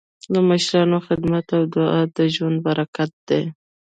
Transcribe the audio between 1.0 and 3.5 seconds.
خدمت او دعا د ژوند برکت دی.